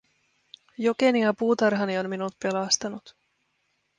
[0.77, 3.15] Jokeni ja puutarhani on minut pelastanut.